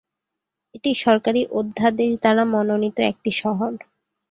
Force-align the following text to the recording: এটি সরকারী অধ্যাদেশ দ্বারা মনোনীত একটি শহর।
এটি 0.75 0.91
সরকারী 1.03 1.41
অধ্যাদেশ 1.59 2.11
দ্বারা 2.17 2.43
মনোনীত 2.53 2.97
একটি 3.11 3.31
শহর। 3.41 3.71